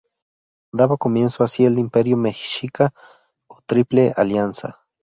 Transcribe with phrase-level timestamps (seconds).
[0.73, 2.91] Daba comienzo así el Imperio Mexica
[3.47, 4.81] o Triple Alianza.